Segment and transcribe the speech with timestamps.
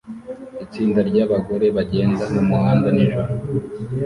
[0.65, 3.31] Itsinda ryabagore bagenda mumuhanda nijoro